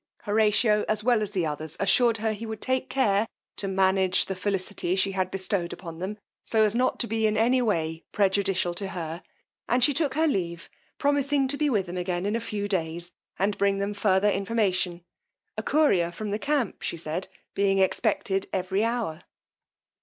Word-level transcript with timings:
Horatio, 0.23 0.83
as 0.89 1.03
well 1.03 1.21
as 1.21 1.31
the 1.33 1.45
others, 1.45 1.77
assured 1.79 2.17
her 2.17 2.33
he 2.33 2.47
would 2.47 2.59
take 2.59 2.89
care 2.89 3.27
to 3.57 3.67
manage 3.67 4.25
the 4.25 4.35
felicity 4.35 4.95
she 4.95 5.11
had 5.11 5.29
bestowed 5.29 5.73
upon 5.73 5.99
them, 5.99 6.17
so 6.43 6.63
as 6.63 6.73
not 6.73 6.99
to 7.01 7.05
be 7.07 7.27
any 7.27 7.61
way 7.61 8.03
prejudicial 8.11 8.73
to 8.73 8.87
her; 8.87 9.21
and 9.69 9.83
she 9.83 9.93
took 9.93 10.15
her 10.15 10.25
leave, 10.25 10.71
promising 10.97 11.47
to 11.49 11.55
be 11.55 11.69
with 11.69 11.85
them 11.85 11.97
again 11.97 12.25
in 12.25 12.35
a 12.35 12.41
few 12.41 12.67
days, 12.67 13.11
and 13.37 13.59
bring 13.59 13.77
them 13.77 13.93
farther 13.93 14.31
information, 14.31 15.03
a 15.55 15.61
courier 15.61 16.11
from 16.11 16.31
the 16.31 16.39
camp, 16.39 16.81
she 16.81 16.97
said, 16.97 17.27
being 17.53 17.77
expected 17.77 18.49
every 18.51 18.83
hour. 18.83 19.21